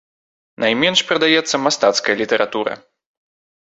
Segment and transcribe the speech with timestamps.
[0.63, 2.73] Найменш прадаецца мастацкая літаратура.